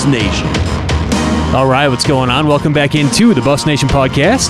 [0.00, 0.46] Buffs Nation.
[1.54, 2.46] All right, what's going on?
[2.46, 4.48] Welcome back into the Buffs Nation podcast.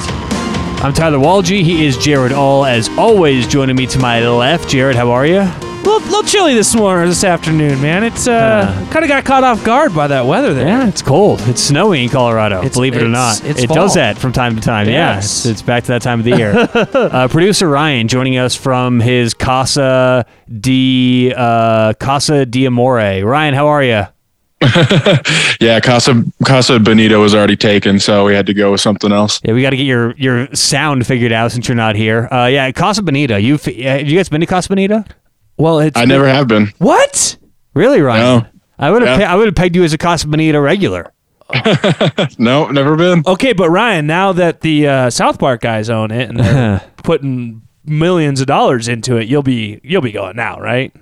[0.81, 1.65] I'm Tyler Walgie.
[1.65, 4.69] He is Jared All, as always, joining me to my left.
[4.69, 5.41] Jared, how are you?
[5.41, 8.05] A little, little chilly this morning, this afternoon, man.
[8.05, 10.69] It's uh, kind of got caught off guard by that weather there.
[10.69, 11.41] Yeah, it's cold.
[11.49, 12.59] It's snowy in Colorado.
[12.59, 13.75] It's- believe it or it's- not, it's it fall.
[13.75, 14.87] does that from time to time.
[14.87, 15.39] Yeah, Yes.
[15.39, 16.53] it's, it's back to that time of the year.
[16.75, 23.25] uh, producer Ryan joining us from his Casa di uh, Casa di Amore.
[23.25, 24.05] Ryan, how are you?
[25.61, 29.41] yeah, Casa Casa Bonita was already taken, so we had to go with something else.
[29.43, 32.29] Yeah, we got to get your your sound figured out since you're not here.
[32.31, 33.41] Uh, yeah, Casa Bonita.
[33.41, 35.05] You've uh, you guys been to Casa Bonita?
[35.57, 36.69] Well, it's I never have been.
[36.79, 37.37] what?
[37.75, 38.43] Really, Ryan?
[38.43, 38.47] No.
[38.79, 39.33] I would have Yeah.
[39.33, 41.13] I would have pegged you as a Casa Bonita regular.
[42.39, 43.23] No, never been.
[43.27, 47.63] Okay, but Ryan, now that the uh, South Park guys own it and they're putting
[47.85, 50.95] millions of dollars into it, you'll be you'll be going now, right?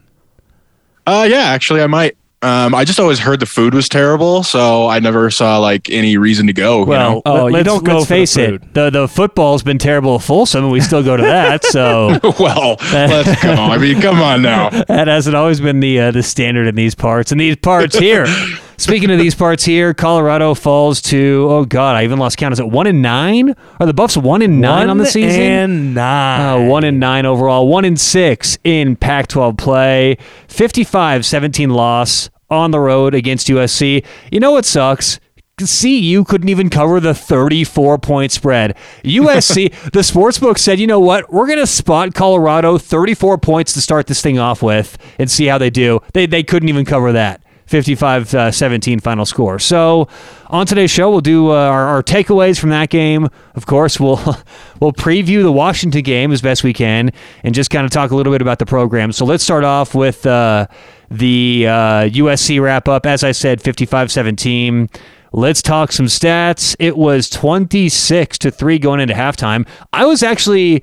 [1.06, 2.16] Uh, yeah, actually, I might.
[2.40, 6.16] Um, I just always heard the food was terrible, so I never saw like any
[6.16, 6.80] reason to go.
[6.80, 7.22] you Well, know?
[7.26, 8.74] Oh, let, you don't go let's for the face it.
[8.74, 11.64] The the football's been terrible at Folsom, and we still go to that.
[11.64, 13.54] So well, let's go.
[13.54, 14.70] I mean, come on now.
[14.88, 17.32] that hasn't always been the uh, the standard in these parts.
[17.32, 18.26] In these parts here.
[18.78, 22.52] Speaking of these parts here, Colorado falls to oh god, I even lost count.
[22.52, 23.56] Is it one and nine?
[23.80, 25.40] Are the Buffs one and nine on the season?
[25.40, 26.40] One and nine.
[26.40, 32.30] Uh, one and nine overall, one and six in Pac 12 play, 55 17 loss
[32.48, 34.04] on the road against USC.
[34.30, 35.18] You know what sucks?
[35.58, 38.76] CU couldn't even cover the 34 point spread.
[39.02, 41.32] USC, the sportsbook said, you know what?
[41.32, 45.46] We're going to spot Colorado 34 points to start this thing off with and see
[45.46, 45.98] how they do.
[46.14, 47.42] They, they couldn't even cover that.
[47.68, 49.58] 55 uh, 17 final score.
[49.58, 50.08] So,
[50.48, 53.28] on today's show, we'll do uh, our, our takeaways from that game.
[53.54, 54.16] Of course, we'll
[54.80, 57.12] we'll preview the Washington game as best we can
[57.44, 59.12] and just kind of talk a little bit about the program.
[59.12, 60.66] So, let's start off with uh,
[61.10, 61.72] the uh,
[62.08, 63.06] USC wrap up.
[63.06, 64.88] As I said, 55 17.
[65.30, 66.74] Let's talk some stats.
[66.78, 69.68] It was 26 to 3 going into halftime.
[69.92, 70.82] I was actually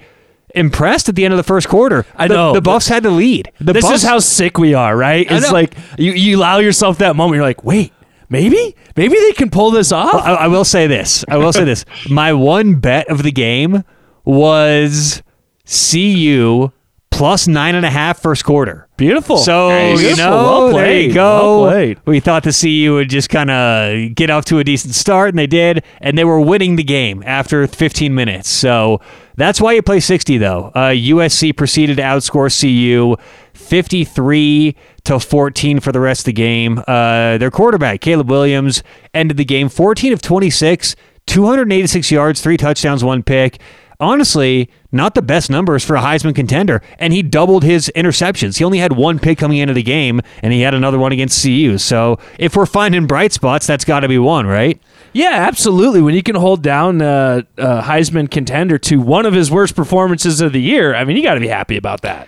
[0.56, 2.06] impressed at the end of the first quarter.
[2.16, 2.54] I The- know.
[2.54, 3.52] The Buffs had the lead.
[3.60, 5.28] The this Buffs, is how sick we are, right?
[5.30, 7.36] It's like you, you allow yourself that moment.
[7.36, 7.94] You're like, wait,
[8.30, 10.16] maybe, maybe they can pull this off.
[10.16, 11.24] I, I will say this.
[11.28, 11.86] I will say this.
[12.10, 13.84] My one bet of the game
[14.24, 15.22] was
[15.66, 16.72] CU
[17.16, 18.88] plus nine and a half first quarter.
[18.98, 19.38] Beautiful.
[19.38, 20.00] So Nice.
[20.02, 20.32] you Beautiful.
[20.32, 21.64] know, Well there you go.
[21.64, 21.96] Well.
[22.06, 25.40] We thought the CU would just kind of get off to a decent start, and
[25.40, 28.50] they did, and they were winning the game after 15 minutes.
[28.50, 29.00] So
[29.36, 30.72] that's why you play 60, though.
[30.76, 33.16] Uh, USC proceeded to outscore CU
[33.54, 34.76] 53
[35.06, 36.80] to 14 for the rest of the game.
[36.88, 38.84] Uh, their quarterback Caleb Williams
[39.14, 40.96] ended the game 14 of 26,
[41.28, 43.60] 286 yards, three touchdowns, one pick
[44.00, 46.82] honestly, not the best numbers for a Heisman contender.
[47.00, 48.58] And he doubled his interceptions.
[48.58, 51.42] He only had one pick coming into the game, and he had another one against
[51.42, 51.78] CU.
[51.78, 54.82] So if we're finding bright spots, that's got to be one, right?
[55.14, 56.02] Yeah, absolutely.
[56.02, 60.42] When you can hold down uh, a Heisman contender to one of his worst performances
[60.42, 62.28] of the year, I mean, you got to be happy about that.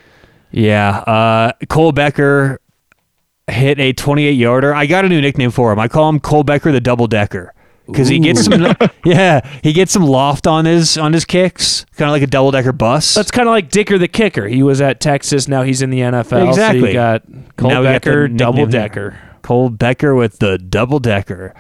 [0.52, 1.00] Yeah.
[1.00, 2.60] Uh, Cole Becker
[3.48, 4.74] hit a 28 yarder.
[4.74, 5.80] I got a new nickname for him.
[5.80, 7.54] I call him Cole Becker the double decker.
[7.88, 8.76] Because he gets some,
[9.06, 12.52] yeah, he gets some loft on his on his kicks, kind of like a double
[12.52, 13.14] decker bus.
[13.14, 14.48] That's kind of like Dicker the kicker.
[14.48, 16.30] He was at Texas, now he's in the NFL.
[16.30, 16.90] So Exactly.
[16.90, 17.24] you got
[17.56, 19.20] Cole Now we got Becker, double decker.
[19.42, 21.54] Cole Becker with the double decker.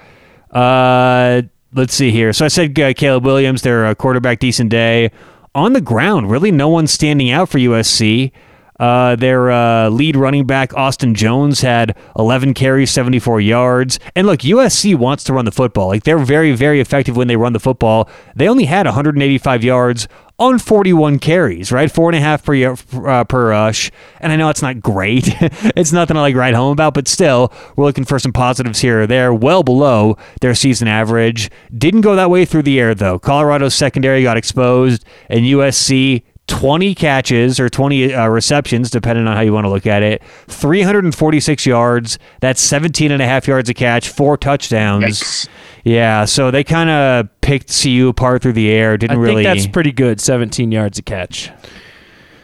[0.51, 1.43] Uh,
[1.73, 2.33] let's see here.
[2.33, 5.11] So I said uh, Caleb Williams, their uh, quarterback, decent day.
[5.55, 8.31] On the ground, really no one standing out for USC.
[8.79, 13.99] Uh, their uh, lead running back, Austin Jones, had 11 carries, 74 yards.
[14.15, 15.87] And look, USC wants to run the football.
[15.87, 18.09] Like they're very, very effective when they run the football.
[18.35, 20.07] They only had 185 yards
[20.39, 21.91] on 41 carries, right?
[21.91, 23.91] Four and a half per uh, per rush.
[24.19, 25.27] And I know it's not great.
[25.75, 29.01] it's nothing to like write home about, but still, we're looking for some positives here
[29.01, 29.33] or there.
[29.33, 31.49] Well below their season average.
[31.75, 33.17] Didn't go that way through the air though.
[33.17, 39.41] Colorado's secondary got exposed, and USC 20 catches or 20 uh, receptions, depending on how
[39.41, 40.23] you want to look at it.
[40.47, 42.17] 346 yards.
[42.39, 45.19] That's 17 and a half yards a catch, four touchdowns.
[45.21, 45.49] Yikes.
[45.83, 48.97] Yeah, so they kind of picked CU apart through the air.
[48.97, 49.43] Didn't think really.
[49.43, 50.19] that's pretty good.
[50.19, 51.51] 17 yards a catch.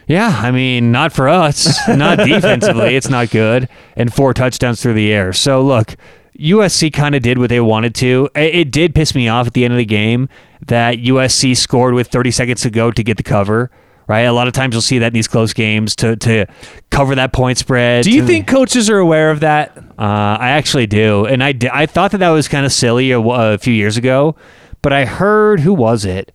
[0.06, 1.88] Yeah, I mean, not for us.
[1.88, 3.70] Not defensively, it's not good.
[3.96, 5.32] And four touchdowns through the air.
[5.32, 5.96] So look,
[6.38, 8.28] USC kind of did what they wanted to.
[8.34, 10.28] It, it did piss me off at the end of the game
[10.66, 13.70] that USC scored with 30 seconds to go to get the cover.
[14.06, 16.46] Right, a lot of times you'll see that in these close games to to
[16.90, 18.04] cover that point spread.
[18.04, 19.76] Do you think coaches are aware of that?
[19.76, 23.20] uh, I actually do, and I, I thought that that was kind of silly a,
[23.20, 24.36] a few years ago,
[24.82, 26.32] but I heard who was it?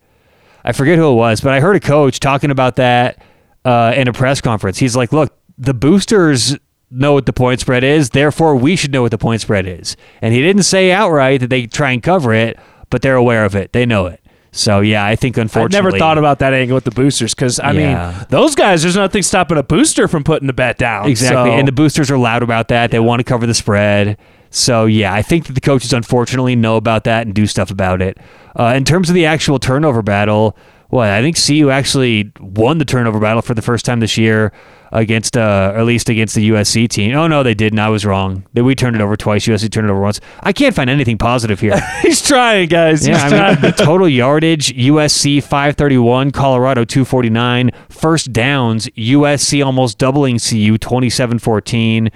[0.63, 3.21] I forget who it was, but I heard a coach talking about that
[3.65, 4.79] uh, in a press conference.
[4.79, 6.57] He's like, "Look, the boosters
[6.91, 8.09] know what the point spread is.
[8.09, 9.95] Therefore, we should know what the point spread is.
[10.21, 12.57] And he didn't say outright that they try and cover it,
[12.89, 13.73] but they're aware of it.
[13.73, 14.21] They know it.
[14.51, 17.59] So yeah, I think unfortunately, I never thought about that angle with the boosters because
[17.59, 18.13] I Yeah.
[18.17, 18.81] mean those guys.
[18.81, 21.07] There's nothing stopping a booster from putting the bet down.
[21.07, 21.51] exactly.
[21.51, 22.89] So- And the boosters are loud about that.
[22.91, 24.17] They want to cover the spread.
[24.49, 28.01] So yeah, I think that the coaches unfortunately know about that and do stuff about
[28.01, 28.17] it.
[28.59, 30.57] Uh, in terms of the actual turnover battle,
[30.89, 34.51] well, I think CU actually won the turnover battle for the first time this year
[34.91, 37.15] against, uh, or at least against the USC team.
[37.15, 37.79] Oh no, they didn't.
[37.79, 38.45] I was wrong.
[38.53, 39.45] They, we turned it over twice.
[39.45, 40.19] USC turned it over once.
[40.41, 41.79] I can't find anything positive here.
[42.01, 43.07] he's trying, guys.
[43.07, 47.71] Yeah, He's I mean, the total yardage USC 531, Colorado 249.
[47.89, 52.11] First downs USC almost doubling CU 27-14.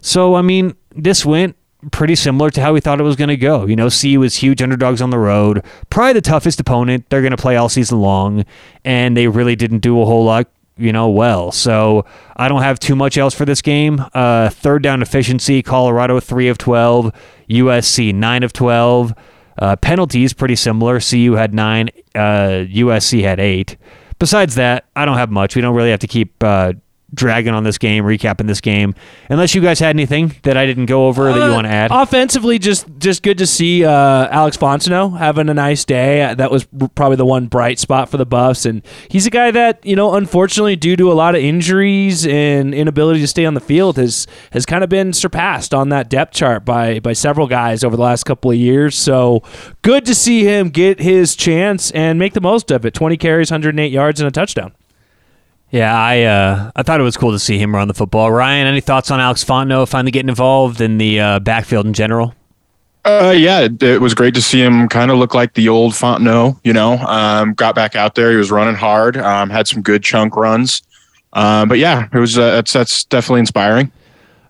[0.00, 1.56] So I mean, this went
[1.92, 3.66] pretty similar to how we thought it was going to go.
[3.66, 7.30] You know, CU was huge underdogs on the road, probably the toughest opponent they're going
[7.30, 8.44] to play all season long,
[8.84, 10.48] and they really didn't do a whole lot
[10.78, 11.52] you know, well.
[11.52, 12.04] So
[12.36, 14.04] I don't have too much else for this game.
[14.14, 17.12] Uh, third down efficiency, Colorado 3 of 12,
[17.50, 19.14] USC 9 of 12.
[19.60, 21.00] Uh, penalties, pretty similar.
[21.00, 23.76] CU had 9, uh, USC had 8.
[24.18, 25.56] Besides that, I don't have much.
[25.56, 26.74] We don't really have to keep uh,
[27.14, 28.94] dragging on this game, recapping this game.
[29.30, 31.72] Unless you guys had anything that I didn't go over that you Uh, want to
[31.72, 31.90] add.
[31.90, 33.90] Offensively, just just good to see uh,
[34.30, 36.22] Alex Fontenot having a nice day.
[36.22, 39.50] Uh, That was probably the one bright spot for the Buffs, and he's a guy
[39.50, 43.54] that you know, unfortunately, due to a lot of injuries and inability to stay on
[43.54, 47.46] the field, has has kind of been surpassed on that depth chart by by several
[47.46, 48.94] guys over the last couple of years.
[48.94, 49.42] So
[49.82, 52.92] good to see him get his chance and make the most of it.
[52.92, 54.72] Twenty carries, 108 yards, and a touchdown.
[55.70, 58.32] Yeah, I uh, I thought it was cool to see him run the football.
[58.32, 62.34] Ryan, any thoughts on Alex Fontenot finally getting involved in the uh, backfield in general?
[63.04, 65.92] Uh, yeah, it, it was great to see him kind of look like the old
[65.92, 66.58] Fontenot.
[66.64, 68.30] You know, um, got back out there.
[68.30, 69.18] He was running hard.
[69.18, 70.82] Um, had some good chunk runs.
[71.34, 73.92] Um, but yeah, it was uh, that's that's definitely inspiring.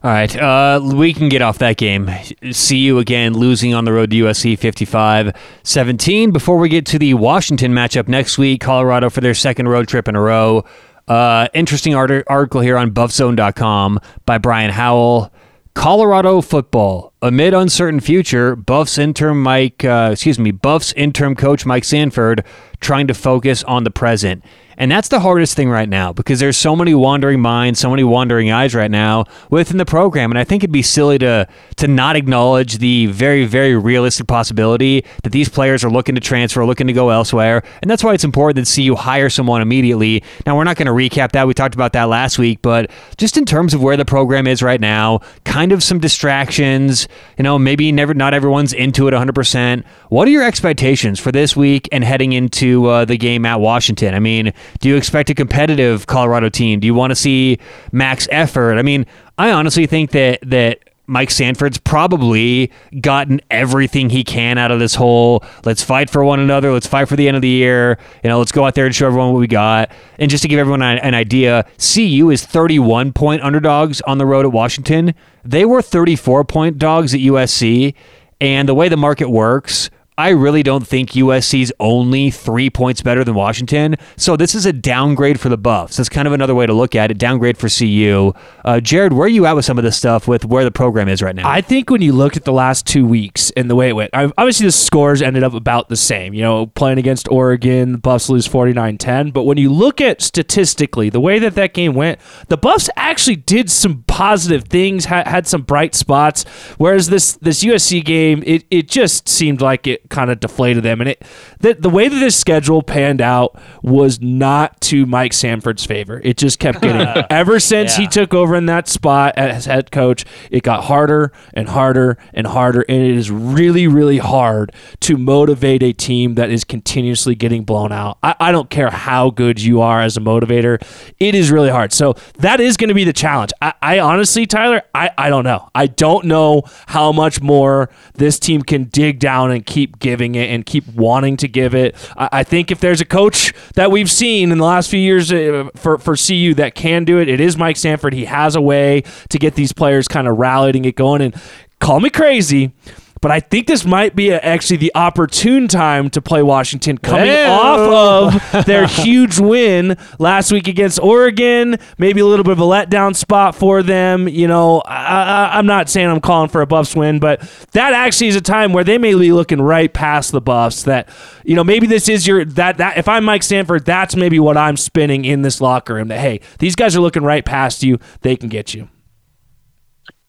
[0.04, 2.08] All right, uh, we can get off that game.
[2.40, 5.32] CU again losing on the road to USC 55
[5.64, 6.30] 17.
[6.30, 10.06] Before we get to the Washington matchup next week, Colorado for their second road trip
[10.06, 10.64] in a row.
[11.08, 15.32] Uh, interesting art- article here on buffzone.com by Brian Howell.
[15.74, 18.56] Colorado football amid uncertain future.
[18.56, 22.44] Buffs interim Mike, uh, excuse me, Buffs interim coach Mike Sanford
[22.80, 24.44] trying to focus on the present.
[24.78, 28.04] And that's the hardest thing right now because there's so many wandering minds, so many
[28.04, 30.30] wandering eyes right now within the program.
[30.30, 35.04] And I think it'd be silly to to not acknowledge the very, very realistic possibility
[35.24, 37.62] that these players are looking to transfer, looking to go elsewhere.
[37.82, 40.22] And that's why it's important that CU hire someone immediately.
[40.46, 41.48] Now we're not going to recap that.
[41.48, 44.62] We talked about that last week, but just in terms of where the program is
[44.62, 49.84] right now, kind of some distractions, you know, maybe never not everyone's into it 100%.
[50.08, 54.14] What are your expectations for this week and heading into uh, the game at Washington?
[54.14, 56.80] I mean, do you expect a competitive Colorado team?
[56.80, 57.58] Do you want to see
[57.92, 58.78] max effort?
[58.78, 59.06] I mean,
[59.36, 62.70] I honestly think that that Mike Sanford's probably
[63.00, 67.08] gotten everything he can out of this whole let's fight for one another, let's fight
[67.08, 69.32] for the end of the year, you know, let's go out there and show everyone
[69.32, 69.90] what we got.
[70.18, 74.44] And just to give everyone an, idea, CU is 31 point underdogs on the road
[74.44, 75.14] at Washington.
[75.44, 77.94] They were 34 point dogs at USC.
[78.40, 83.22] And the way the market works, I really don't think USC's only three points better
[83.22, 83.94] than Washington.
[84.16, 85.96] So this is a downgrade for the Buffs.
[85.96, 87.18] That's kind of another way to look at it.
[87.18, 88.32] Downgrade for CU.
[88.64, 91.08] Uh, Jared, where are you at with some of this stuff with where the program
[91.08, 91.48] is right now?
[91.48, 94.10] I think when you look at the last two weeks and the way it went,
[94.12, 96.34] obviously the scores ended up about the same.
[96.34, 99.30] You know, playing against Oregon, the Buffs lose 49 10.
[99.30, 103.36] But when you look at statistically, the way that that game went, the Buffs actually
[103.36, 106.42] did some positive things, ha- had some bright spots.
[106.76, 111.00] Whereas this this USC game, it, it just seemed like it kind of deflated them.
[111.00, 111.24] And it
[111.60, 116.20] the, the way that this schedule panned out was not to Mike Sanford's favor.
[116.24, 120.24] It just kept getting ever since he took over in that spot as head coach,
[120.50, 122.82] it got harder and harder and harder.
[122.88, 127.92] And it is really, really hard to motivate a team that is continuously getting blown
[127.92, 128.18] out.
[128.22, 130.82] I, I don't care how good you are as a motivator,
[131.18, 131.92] it is really hard.
[131.92, 133.52] So that is going to be the challenge.
[133.60, 135.68] I, I honestly, Tyler, I, I don't know.
[135.74, 139.64] I don't know how much more this team can dig down and
[139.98, 141.96] giving it and keep wanting to give it.
[142.16, 145.32] I, I think if there's a coach that we've seen in the last few years
[145.32, 148.12] uh, for, for CU that can do it, it is Mike Sanford.
[148.12, 151.22] He has a way to get these players kind of rallied and get going.
[151.22, 151.34] And
[151.80, 152.72] call me crazy.
[153.20, 157.26] But I think this might be a, actually the opportune time to play Washington coming
[157.26, 157.50] Hey-o.
[157.50, 161.76] off of their huge win last week against Oregon.
[161.98, 164.28] Maybe a little bit of a letdown spot for them.
[164.28, 167.40] You know, I, I, I'm not saying I'm calling for a Buffs win, but
[167.72, 170.84] that actually is a time where they may be looking right past the Buffs.
[170.84, 171.08] That
[171.44, 174.56] you know, maybe this is your that that if I'm Mike Sanford, that's maybe what
[174.56, 176.08] I'm spinning in this locker room.
[176.08, 177.98] That hey, these guys are looking right past you.
[178.20, 178.88] They can get you.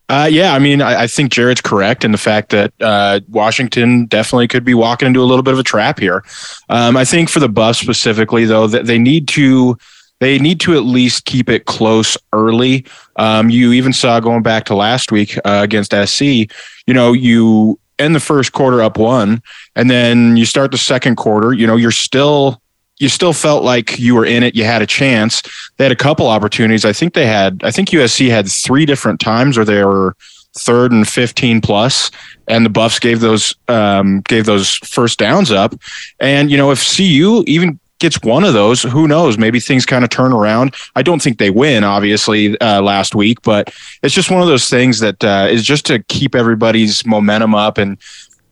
[0.09, 4.07] Uh, yeah, I mean, I, I, think Jared's correct in the fact that uh, Washington
[4.07, 6.23] definitely could be walking into a little bit of a trap here.
[6.67, 9.77] Um, I think for the Buffs specifically, though, that they need to
[10.19, 12.85] they need to at least keep it close early.
[13.17, 16.21] Um, you even saw going back to last week uh, against SC.
[16.87, 19.43] You know, you end the first quarter up one,
[19.75, 21.53] and then you start the second quarter.
[21.53, 22.61] You know, you're still
[22.99, 24.55] you still felt like you were in it.
[24.55, 25.41] You had a chance.
[25.77, 26.85] They had a couple opportunities.
[26.85, 27.61] I think they had.
[27.63, 30.15] I think USC had three different times where they were
[30.57, 32.11] third and 15 plus
[32.47, 35.75] and the buffs gave those um, gave those first downs up
[36.19, 40.03] and you know if cu even gets one of those who knows maybe things kind
[40.03, 44.31] of turn around i don't think they win obviously uh, last week but it's just
[44.31, 47.99] one of those things that uh, is just to keep everybody's momentum up and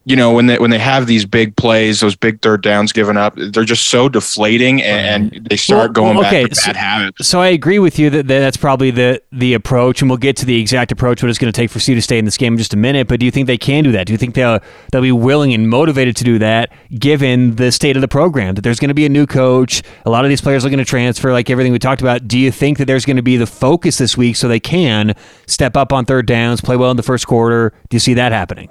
[0.08, 3.18] you know when they when they have these big plays, those big third downs given
[3.18, 6.66] up, they're just so deflating, and, and they start well, going okay, back to so,
[6.68, 7.28] bad habits.
[7.28, 10.36] So I agree with you that, that that's probably the the approach, and we'll get
[10.38, 12.38] to the exact approach what it's going to take for C to stay in this
[12.38, 13.06] game in just a minute.
[13.06, 14.06] But do you think they can do that?
[14.06, 14.60] Do you think they'll
[14.90, 18.54] they'll be willing and motivated to do that, given the state of the program?
[18.54, 20.78] That there's going to be a new coach, a lot of these players are going
[20.78, 22.26] to transfer, like everything we talked about.
[22.26, 25.14] Do you think that there's going to be the focus this week so they can
[25.46, 27.74] step up on third downs, play well in the first quarter?
[27.90, 28.70] Do you see that happening?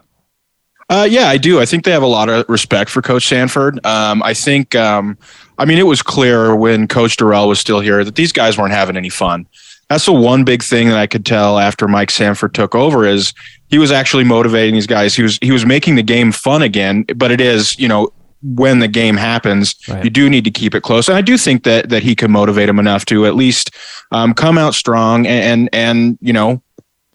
[0.89, 1.59] Uh, yeah, I do.
[1.59, 3.85] I think they have a lot of respect for Coach Sanford.
[3.85, 5.17] Um, I think, um,
[5.57, 8.73] I mean, it was clear when Coach Dorrell was still here that these guys weren't
[8.73, 9.47] having any fun.
[9.89, 13.33] That's the one big thing that I could tell after Mike Sanford took over is
[13.69, 15.15] he was actually motivating these guys.
[15.15, 17.05] He was he was making the game fun again.
[17.15, 20.03] But it is, you know, when the game happens, right.
[20.03, 21.07] you do need to keep it close.
[21.07, 23.71] And I do think that that he can motivate them enough to at least
[24.11, 26.61] um, come out strong and, and and you know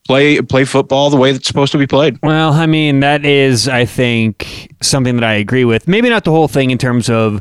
[0.07, 2.19] play play football the way it's supposed to be played.
[2.23, 5.89] Well, I mean, that is, I think, something that I agree with.
[5.89, 7.41] Maybe not the whole thing in terms of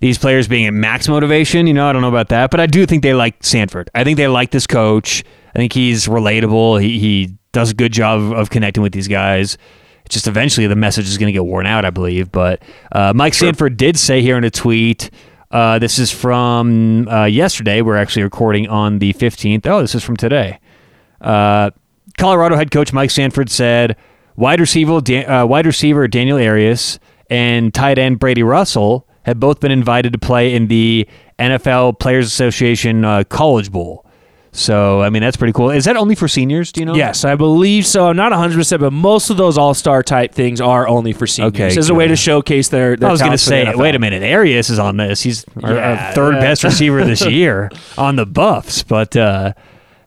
[0.00, 1.66] these players being at max motivation.
[1.66, 3.90] You know, I don't know about that, but I do think they like Sanford.
[3.94, 5.24] I think they like this coach.
[5.54, 6.80] I think he's relatable.
[6.82, 9.58] He he does a good job of connecting with these guys.
[10.08, 12.32] Just eventually, the message is going to get worn out, I believe.
[12.32, 12.62] But
[12.92, 13.48] uh, Mike sure.
[13.48, 15.10] Sanford did say here in a tweet.
[15.50, 17.82] Uh, this is from uh, yesterday.
[17.82, 19.66] We're actually recording on the 15th.
[19.66, 20.60] Oh, this is from today.
[21.20, 21.70] Uh,
[22.18, 23.96] Colorado head coach Mike Sanford said
[24.36, 26.98] wide receiver, uh, wide receiver Daniel Arias
[27.30, 31.06] and tight end Brady Russell have both been invited to play in the
[31.38, 34.04] NFL Players Association uh, College Bowl.
[34.50, 35.70] So, I mean, that's pretty cool.
[35.70, 36.72] Is that only for seniors?
[36.72, 36.94] Do you know?
[36.94, 38.08] Yes, I believe so.
[38.08, 41.52] I'm not 100%, but most of those all star type things are only for seniors.
[41.54, 43.98] Okay, as a way to showcase their, their I was going to say, wait a
[43.98, 44.22] minute.
[44.22, 45.22] Arias is on this.
[45.22, 48.82] He's yeah, our third best receiver this year on the Buffs.
[48.82, 49.52] But, uh,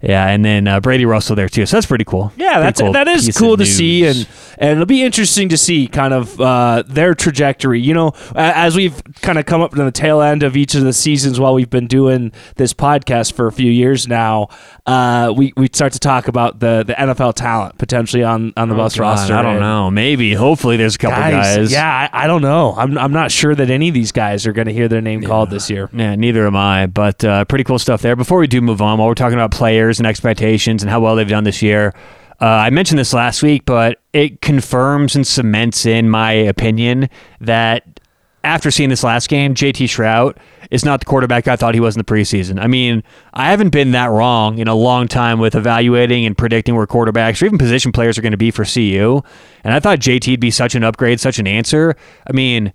[0.01, 1.65] yeah, and then uh, Brady Russell there too.
[1.65, 2.33] So that's pretty cool.
[2.35, 4.27] Yeah, pretty that's cool that is cool to see, and
[4.57, 7.79] and it'll be interesting to see kind of uh, their trajectory.
[7.79, 10.83] You know, as we've kind of come up to the tail end of each of
[10.83, 14.49] the seasons while we've been doing this podcast for a few years now,
[14.87, 18.75] uh, we we start to talk about the the NFL talent potentially on on the
[18.75, 19.35] oh, bus God, roster.
[19.35, 19.91] I don't know.
[19.91, 21.57] Maybe, hopefully, there's a couple guys.
[21.57, 21.71] guys.
[21.71, 22.73] Yeah, I, I, don't know.
[22.75, 25.21] I'm I'm not sure that any of these guys are going to hear their name
[25.21, 25.27] yeah.
[25.27, 25.89] called this year.
[25.93, 26.87] Yeah, neither am I.
[26.87, 28.15] But uh, pretty cool stuff there.
[28.15, 31.15] Before we do move on, while we're talking about players and expectations and how well
[31.15, 31.93] they've done this year.
[32.39, 37.07] Uh, I mentioned this last week, but it confirms and cements in my opinion
[37.39, 37.99] that
[38.43, 40.37] after seeing this last game, JT Shrout
[40.71, 42.59] is not the quarterback I thought he was in the preseason.
[42.59, 46.75] I mean, I haven't been that wrong in a long time with evaluating and predicting
[46.75, 49.21] where quarterbacks or even position players are going to be for CU.
[49.63, 51.95] And I thought JT'd be such an upgrade, such an answer.
[52.27, 52.73] I mean,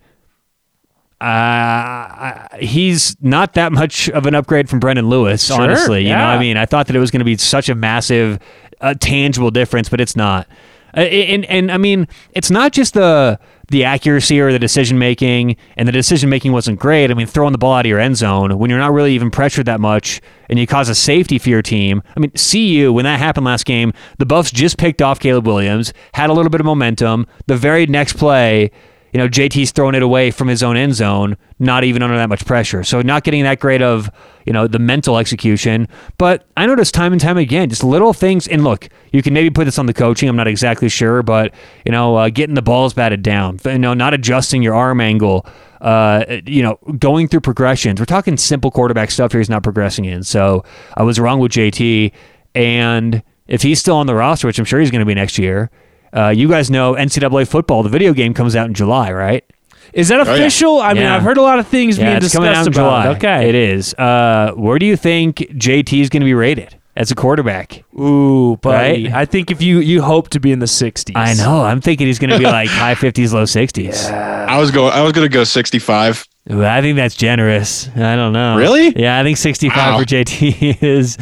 [1.20, 6.02] uh, he's not that much of an upgrade from Brendon Lewis, sure, honestly.
[6.02, 6.18] You yeah.
[6.18, 8.38] know, I mean, I thought that it was going to be such a massive,
[8.80, 10.46] uh, tangible difference, but it's not.
[10.94, 15.56] Uh, and, and I mean, it's not just the the accuracy or the decision making,
[15.76, 17.10] and the decision making wasn't great.
[17.10, 19.30] I mean, throwing the ball out of your end zone when you're not really even
[19.30, 22.02] pressured that much, and you cause a safety for your team.
[22.16, 25.92] I mean, CU when that happened last game, the Buffs just picked off Caleb Williams,
[26.14, 27.26] had a little bit of momentum.
[27.46, 28.70] The very next play
[29.12, 32.28] you know, JT's throwing it away from his own end zone, not even under that
[32.28, 32.84] much pressure.
[32.84, 34.10] So not getting that great of,
[34.44, 35.88] you know, the mental execution.
[36.18, 38.46] But I noticed time and time again, just little things.
[38.46, 40.28] And look, you can maybe put this on the coaching.
[40.28, 43.94] I'm not exactly sure, but you know, uh, getting the balls batted down, you know,
[43.94, 45.46] not adjusting your arm angle.
[45.80, 48.00] Uh, you know, going through progressions.
[48.00, 49.40] We're talking simple quarterback stuff here.
[49.40, 50.24] He's not progressing in.
[50.24, 50.64] So
[50.96, 52.12] I was wrong with JT.
[52.54, 55.38] And if he's still on the roster, which I'm sure he's going to be next
[55.38, 55.70] year,
[56.16, 57.82] uh, you guys know NCAA football.
[57.82, 59.44] The video game comes out in July, right?
[59.92, 60.72] Is that official?
[60.72, 60.84] Oh, yeah.
[60.84, 61.16] I mean, yeah.
[61.16, 63.02] I've heard a lot of things yeah, being discussed coming out in about.
[63.02, 63.16] July.
[63.16, 63.94] Okay, it is.
[63.94, 67.84] Uh, where do you think JT is going to be rated as a quarterback?
[67.98, 69.04] Ooh, buddy.
[69.04, 69.12] Right?
[69.12, 71.12] I think if you you hope to be in the 60s.
[71.14, 71.62] I know.
[71.64, 74.08] I'm thinking he's going to be like high 50s, low 60s.
[74.08, 74.46] Yeah.
[74.48, 74.92] I was going.
[74.92, 76.24] I was going to go 65.
[76.52, 77.88] Ooh, I think that's generous.
[77.96, 78.56] I don't know.
[78.56, 78.90] Really?
[78.96, 79.98] Yeah, I think 65 Wow.
[79.98, 81.18] for JT is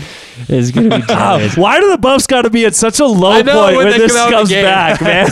[0.50, 1.56] is going to be generous.
[1.56, 3.98] why do the Buffs got to be at such a low know, point when when
[3.98, 5.26] this come out of the comes back, man?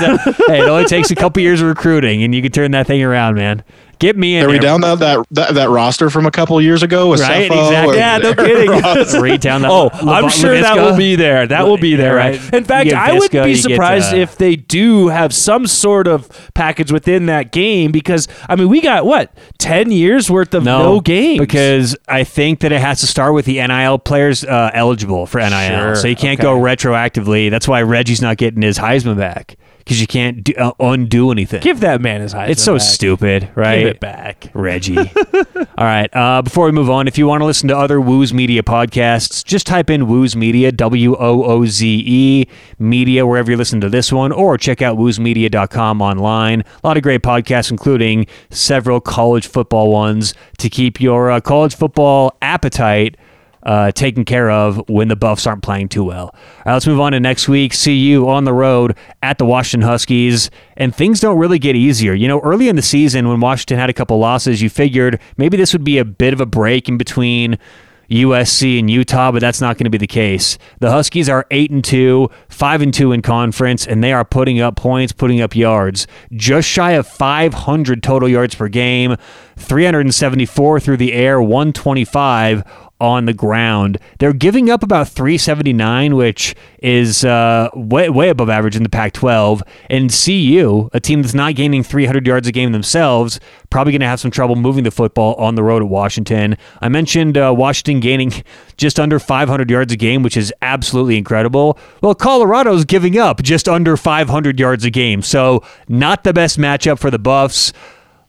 [0.49, 3.03] hey, it only takes a couple years of recruiting, and you can turn that thing
[3.03, 3.63] around, man.
[4.03, 4.63] Get me in Are we there.
[4.63, 7.97] down that, that that that roster from a couple years ago with Right, Cepho exactly.
[7.99, 9.21] Yeah, no kidding.
[9.23, 9.71] Read down that.
[9.71, 11.47] Oh, Le- I'm Le- sure that will be there.
[11.47, 12.37] That will be there, right.
[12.37, 12.55] right?
[12.55, 15.69] In fact, You I wouldn't be you get, surprised uh, if they do have some
[15.69, 20.53] sort of package within that game because I mean, we got what ten years worth
[20.53, 24.43] of no, games because I think that it has to start with the NIL players
[24.45, 26.43] uh, eligible for NIL, Sure, so you can't okay.
[26.49, 27.51] go retroactively.
[27.51, 31.61] That's why Reggie's not getting his Heisman back because you can't do, uh, undo anything.
[31.61, 32.83] give that man his Heisman it's so back.
[32.83, 33.79] stupid, right?
[33.79, 34.51] Give it back.
[34.55, 34.97] Reggie.
[34.99, 36.09] All right.
[36.15, 39.45] Uh, before we move on, if you want to listen to other Wooze Media podcasts,
[39.45, 42.47] just type in Wooze Media, W O O Z E
[42.79, 46.61] Media, wherever you listen to this one, or check out woozemedia.com online.
[46.83, 51.75] A lot of great podcasts, including several college football ones to keep your uh, college
[51.75, 53.17] football appetite
[53.63, 56.27] uh, taken care of when the Buffs aren't playing too well.
[56.27, 57.73] All right, let's move on to next week.
[57.73, 62.15] CU on the road at the Washington Huskies, and things don't really get easier.
[62.15, 65.57] You know, early in the season when Washington had a couple losses, you figured maybe
[65.57, 67.59] this would be a bit of a break in between.
[68.11, 70.59] USC and Utah, but that's not going to be the case.
[70.81, 74.61] The Huskies are 8 and 2, 5 and 2 in conference and they are putting
[74.61, 76.07] up points, putting up yards.
[76.33, 79.17] Just shy of 500 total yards per game,
[79.57, 82.65] 374 through the air, 125
[83.03, 83.99] on the ground.
[84.21, 89.13] They're giving up about 379, which is uh, way, way above average in the Pac
[89.13, 89.61] 12.
[89.91, 93.41] And CU, a team that's not gaining 300 yards a game themselves,
[93.71, 96.57] probably going to have some trouble moving the football on the road at Washington.
[96.81, 98.33] I mentioned uh, Washington gaining
[98.77, 101.77] just under 500 yards a game, which is absolutely incredible.
[102.03, 105.23] Well, Colorado's giving up just under 500 yards a game.
[105.23, 107.73] So, not the best matchup for the Buffs.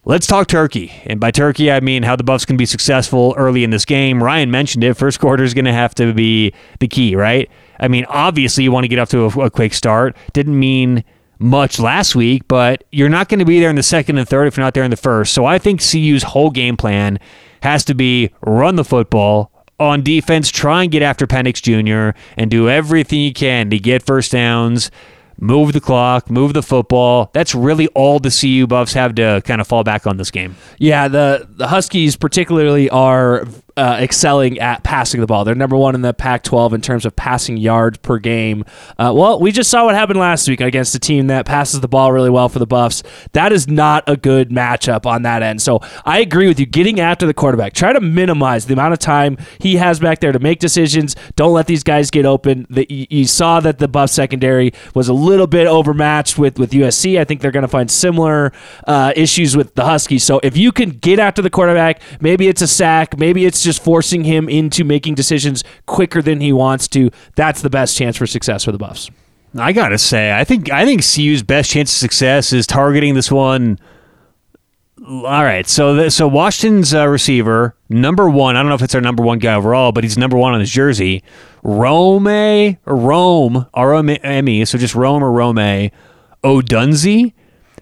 [0.05, 0.91] Let's talk Turkey.
[1.05, 4.21] And by Turkey, I mean how the Buffs can be successful early in this game.
[4.21, 4.95] Ryan mentioned it.
[4.95, 7.49] First quarter is going to have to be the key, right?
[7.79, 10.17] I mean, obviously, you want to get off to a, a quick start.
[10.33, 11.05] Didn't mean
[11.39, 14.47] much last week, but you're not going to be there in the second and third
[14.47, 15.33] if you're not there in the first.
[15.33, 17.17] So I think CU's whole game plan
[17.61, 19.51] has to be run the football.
[19.79, 22.17] On defense, try and get after Penix Jr.
[22.37, 24.91] and do everything you can to get first downs,
[25.43, 27.29] move the clock, move the football.
[27.33, 30.55] That's really all the CU Buffs have to kind of fall back on this game.
[30.79, 35.43] Yeah, the the Huskies particularly are uh, excelling at passing the ball.
[35.43, 38.65] They're number one in the Pac-12 in terms of passing yards per game.
[38.97, 41.87] Uh, well, we just saw what happened last week against a team that passes the
[41.87, 43.03] ball really well for the Buffs.
[43.31, 45.61] That is not a good matchup on that end.
[45.61, 46.65] So I agree with you.
[46.65, 50.31] Getting after the quarterback, try to minimize the amount of time he has back there
[50.31, 51.15] to make decisions.
[51.35, 52.67] Don't let these guys get open.
[52.69, 56.71] The, you, you saw that the Buff secondary was a little bit overmatched with with
[56.71, 57.19] USC.
[57.19, 58.51] I think they're going to find similar
[58.85, 60.23] uh, issues with the Huskies.
[60.23, 63.83] So if you can get after the quarterback, maybe it's a sack, maybe it's just
[63.83, 67.09] forcing him into making decisions quicker than he wants to.
[67.35, 69.09] That's the best chance for success for the Buffs.
[69.57, 73.31] I gotta say, I think I think CU's best chance of success is targeting this
[73.31, 73.79] one.
[75.05, 78.55] All right, so the, so Washington's uh, receiver number one.
[78.55, 80.59] I don't know if it's our number one guy overall, but he's number one on
[80.59, 81.23] his jersey.
[81.61, 84.65] Rome, Rome, R O M E.
[84.65, 85.89] So just Rome or Rome,
[86.43, 87.33] Odunze.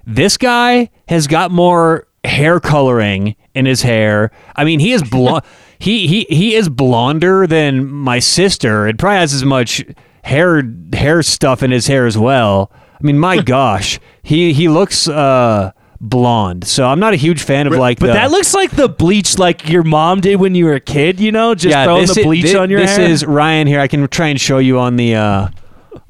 [0.05, 4.31] This guy has got more hair coloring in his hair.
[4.55, 5.45] I mean, he is blonde.
[5.81, 8.87] he he he is blonder than my sister.
[8.87, 9.83] It probably has as much
[10.23, 10.63] hair
[10.93, 12.71] hair stuff in his hair as well.
[12.73, 16.65] I mean, my gosh, he he looks uh blonde.
[16.65, 19.37] So I'm not a huge fan of like But the, that looks like the bleach
[19.37, 22.21] like your mom did when you were a kid, you know, just throwing this the
[22.21, 22.87] i- bleach thi- on your hair.
[22.87, 23.09] this hair.
[23.09, 23.79] is Ryan here.
[23.79, 25.47] I can try and show you on the uh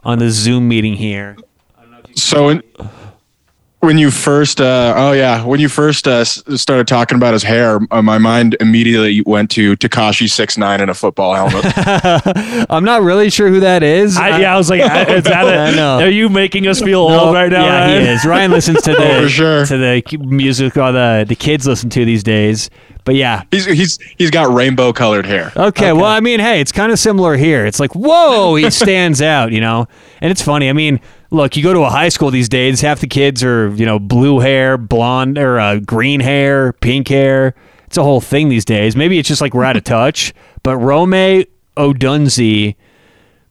[0.03, 1.37] on the Zoom meeting here.
[2.15, 2.63] So in,
[3.81, 7.79] when you first, uh, oh yeah, when you first uh, started talking about his hair,
[7.89, 11.65] uh, my mind immediately went to Tekashi six nine in a football helmet.
[12.69, 14.17] I'm not really sure who that is.
[14.17, 15.99] I, yeah, I was like, is that a, I know.
[15.99, 17.65] are you making us feel No, old right now?
[17.65, 18.01] Yeah, Ryan?
[18.03, 18.25] he is.
[18.25, 19.65] Ryan listens to the Oh, for sure.
[19.65, 22.69] to the music all the the kids listen to these days.
[23.03, 23.43] But yeah.
[23.49, 25.51] he's he's he's got rainbow colored hair.
[25.57, 27.65] Okay, well, I mean, hey, it's kind of similar here.
[27.65, 29.87] It's like, whoa, he stands out, you know?
[30.21, 30.69] And it's funny.
[30.69, 30.99] I mean,
[31.31, 33.97] look, you go to a high school these days, half the kids are, you know,
[33.97, 37.55] blue hair, blonde, or uh, green hair, pink hair.
[37.87, 38.95] It's a whole thing these days.
[38.95, 40.33] Maybe it's just like we're out of touch.
[40.63, 41.11] But Rome
[41.77, 42.75] Odunze,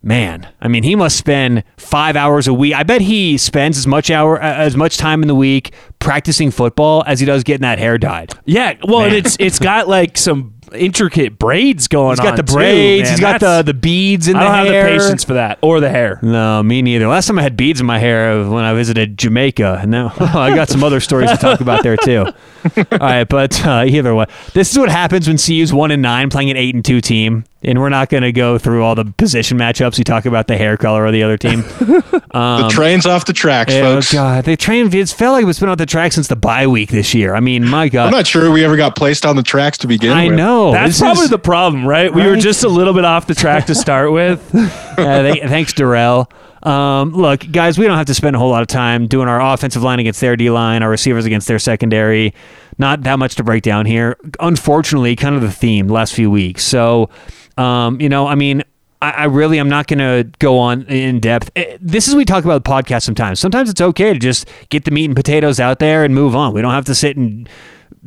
[0.03, 2.75] man, I mean, he must spend five hours a week.
[2.75, 7.03] I bet he spends as much hour as much time in the week practicing football
[7.07, 8.33] as he does getting that hair dyed.
[8.45, 12.27] Yeah, well, and it's it's got like some intricate braids going He's on.
[12.27, 13.09] got the braids.
[13.09, 13.13] man.
[13.13, 15.81] he's got the, the beads in I the don't have the patience for that or
[15.81, 16.19] the hair.
[16.23, 17.07] No, me neither.
[17.09, 20.55] Last time I had beads in my hair when I visited Jamaica, and now I
[20.55, 22.27] got some other stories to talk about there too.
[22.77, 26.29] All right, but uh, either way, this is what happens when CU's one and nine
[26.31, 29.07] playing an eight and two team, and we're not going to go through all the
[29.07, 29.97] position matchups.
[29.97, 31.63] We talk about the hair color of the other team.
[31.83, 34.13] the train's off the tracks, oh folks.
[34.13, 34.95] Oh God, they trained.
[34.95, 37.35] It's felt like it's been on the track since the bye week this year.
[37.35, 39.87] I mean, my God, I'm not sure we ever got placed on the tracks to
[39.87, 40.37] begin I with.
[40.37, 42.13] know That's This probably is- the problem, right?
[42.13, 44.55] We were just a little bit off the track to start with.
[44.55, 46.31] Uh, th- thanks, Dorrell.
[46.67, 49.41] Um, look, guys, we don't have to spend a whole lot of time doing our
[49.41, 52.35] offensive line against their D line, our receivers against their secondary.
[52.79, 54.17] Not that much to break down here.
[54.41, 56.63] Unfortunately, kind of the theme the last few weeks.
[56.65, 57.09] So,
[57.57, 58.63] um, you know, I mean,
[59.03, 61.51] I, I really am not going to go on in depth.
[61.57, 63.41] Eh, This is we talk about the podcast sometimes.
[63.41, 66.53] Sometimes it's okay to just get the meat and potatoes out there and move on.
[66.53, 67.49] We don't have to sit and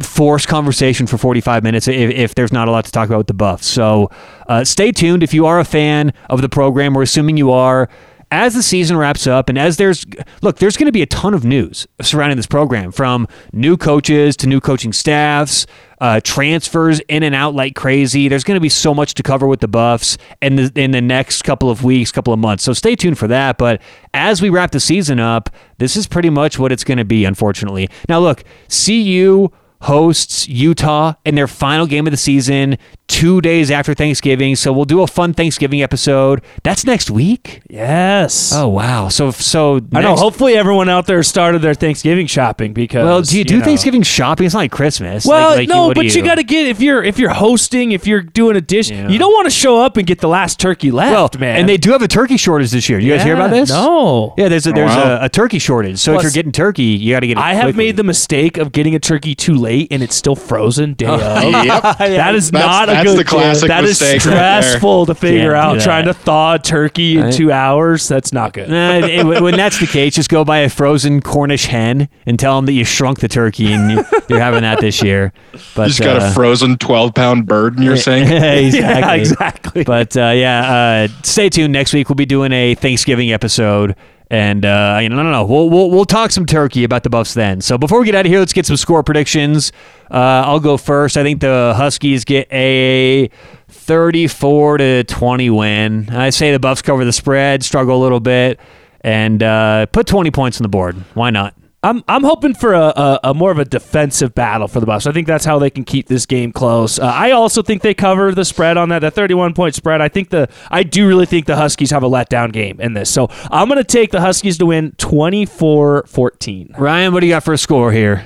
[0.01, 3.27] force conversation for 45 minutes if, if there's not a lot to talk about with
[3.27, 3.67] the Buffs.
[3.67, 4.09] So
[4.47, 5.23] uh, stay tuned.
[5.23, 7.89] If you are a fan of the program, we're assuming you are.
[8.31, 10.07] As the season wraps up, and as there's
[10.41, 14.35] look, there's going to be a ton of news surrounding this program from new coaches
[14.37, 15.67] to new coaching staffs,
[16.01, 18.27] uh, transfers in and out like crazy.
[18.27, 21.01] There's going to be so much to cover with the Buffs in the in the
[21.01, 22.63] next couple of weeks, couple of months.
[22.63, 23.59] So stay tuned for that.
[23.59, 23.83] But
[24.15, 27.25] as we wrap the season up, this is pretty much what it's going to be.
[27.25, 29.49] Unfortunately, now look, CU
[29.83, 34.55] hosts Utah in their final game of the season two days after Thanksgiving.
[34.55, 36.41] So we'll do a fun Thanksgiving episode.
[36.63, 37.61] That's next week.
[37.69, 38.51] Yes.
[38.53, 39.09] Oh wow!
[39.09, 40.15] So so I know.
[40.15, 43.05] Hopefully, everyone out there started their Thanksgiving shopping because.
[43.05, 43.65] Well, do you do know.
[43.65, 44.45] Thanksgiving shopping?
[44.45, 45.25] It's not like Christmas.
[45.25, 47.91] Well, Like- like, no, what but you, got to get if you're if you're hosting,
[47.91, 49.07] if you're doing a dish, Yeah.
[49.09, 51.57] you don't want to show up and get the last turkey left, well, man.
[51.59, 52.99] and they do have a turkey shortage this year.
[52.99, 53.69] You guys hear about this?
[53.69, 54.33] No.
[54.37, 55.21] Yeah, there's a, there's wow.
[55.21, 55.99] a, a turkey shortage.
[55.99, 57.41] So if you're getting turkey, you got to get it.
[57.41, 57.85] I have quickly.
[57.85, 61.19] made the mistake of getting a turkey too late and it's still frozen day of.
[61.63, 61.97] Yep.
[61.99, 64.61] That is That's- not a that's good the classic That is mistake right there.
[64.61, 65.73] stressful to figure Can't do out.
[65.77, 65.83] that.
[65.83, 67.33] Trying to thaw a turkey in Right.
[67.33, 68.07] two hours.
[68.07, 68.69] That's not good.
[68.69, 72.55] Nah, it- when that's the case, just go buy a frozen Cornish hen and tell
[72.57, 75.31] them that you shrunk the turkey and you, you're having that this year.
[75.75, 78.29] But You just got uh, a frozen 12 pound bird in your sink.
[78.31, 78.79] exactly.
[78.79, 79.83] Yeah, exactly.
[79.83, 81.73] But uh, yeah, uh, stay tuned.
[81.73, 83.95] Next week we'll be doing a Thanksgiving episode,
[84.33, 87.09] and uh, you know, no, no, no, we'll, we'll we'll talk some turkey about the
[87.11, 87.61] Buffs then.
[87.61, 89.71] So before we get out of here, let's get some score predictions.
[90.09, 91.17] Uh, I'll go first.
[91.17, 93.29] I think the Huskies get a
[93.67, 96.09] 34 to 20 win.
[96.09, 98.59] I say the Buffs cover the spread, struggle a little bit,
[99.01, 100.95] and uh, put 20 points on the board.
[101.13, 101.53] Why not?
[101.83, 105.05] I'm I'm hoping for a, a, a more of a defensive battle for the Buffs.
[105.05, 106.97] I think that's how they can keep this game close.
[106.97, 110.01] Uh, I also think they cover the spread on that that 31 point spread.
[110.01, 113.09] I think the I do really think the Huskies have a letdown game in this.
[113.09, 116.79] So I'm going to take the Huskies to win 24-14.
[116.79, 118.25] Ryan, what do you got for a score here?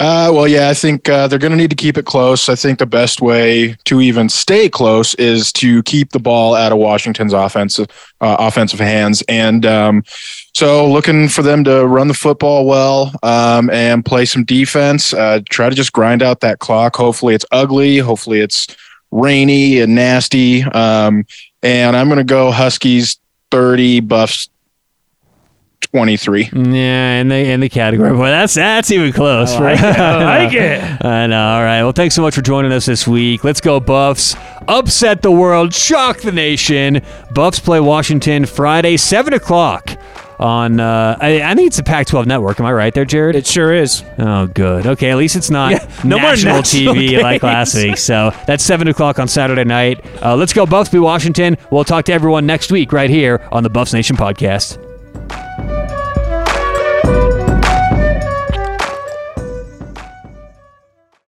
[0.00, 2.48] Uh, well, yeah, I think uh, they're going to need to keep it close.
[2.48, 6.72] I think the best way to even stay close is to keep the ball out
[6.72, 7.86] of Washington's offensive
[8.20, 10.02] uh, offensive hands, and um,
[10.52, 15.14] so looking for them to run the football well um, and play some defense.
[15.14, 16.96] Uh, try to just grind out that clock.
[16.96, 17.98] Hopefully, it's ugly.
[17.98, 18.66] Hopefully, it's
[19.12, 20.64] rainy and nasty.
[20.64, 21.24] Um,
[21.62, 23.18] and I'm going to go Huskies
[23.52, 24.48] thirty, Buffs
[25.94, 26.50] twenty three.
[26.52, 28.10] Yeah, in the in the category.
[28.10, 29.52] Boy, that's that's even close.
[29.52, 29.84] I like it.
[30.00, 30.54] I like
[31.00, 31.04] it.
[31.04, 31.48] I know.
[31.54, 31.82] All right.
[31.82, 33.44] Well, thanks so much for joining us this week.
[33.44, 34.34] Let's go, Buffs.
[34.66, 37.00] Upset the world, shock the nation.
[37.32, 39.96] Buffs play Washington Friday, seven o'clock
[40.40, 40.80] on.
[40.80, 42.58] Uh, I, I think it's the Pac-12 network.
[42.58, 43.36] Am I right there, Jared?
[43.36, 44.02] It sure is.
[44.18, 44.86] Oh, good.
[44.86, 47.98] Okay, at least it's not Yeah, no more national national TV like last week.
[47.98, 50.04] So that's seven o'clock on Saturday night.
[50.20, 50.88] Uh, let's go, Buffs.
[50.90, 51.56] Be Washington.
[51.70, 54.83] We'll talk to everyone next week right here on the Buffs Nation podcast.